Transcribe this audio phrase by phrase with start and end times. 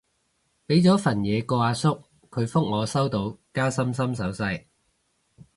[0.67, 1.89] 畀咗份嘢個阿叔，
[2.31, 4.65] 佢覆我收到加心心手勢